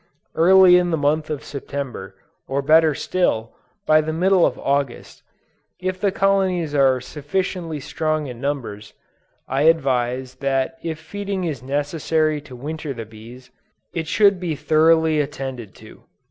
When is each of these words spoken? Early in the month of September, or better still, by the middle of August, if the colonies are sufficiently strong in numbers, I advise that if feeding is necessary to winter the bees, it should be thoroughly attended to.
Early 0.33 0.77
in 0.77 0.89
the 0.89 0.97
month 0.97 1.29
of 1.29 1.43
September, 1.43 2.15
or 2.47 2.63
better 2.63 2.95
still, 2.95 3.51
by 3.85 4.01
the 4.01 4.11
middle 4.11 4.47
of 4.47 4.57
August, 4.57 5.21
if 5.79 6.01
the 6.01 6.11
colonies 6.11 6.73
are 6.73 6.99
sufficiently 6.99 7.79
strong 7.79 8.25
in 8.25 8.41
numbers, 8.41 8.95
I 9.47 9.65
advise 9.69 10.33
that 10.41 10.79
if 10.81 10.97
feeding 10.97 11.43
is 11.43 11.61
necessary 11.61 12.41
to 12.41 12.55
winter 12.55 12.95
the 12.95 13.05
bees, 13.05 13.51
it 13.93 14.07
should 14.07 14.39
be 14.39 14.55
thoroughly 14.55 15.19
attended 15.19 15.75
to. 15.75 16.01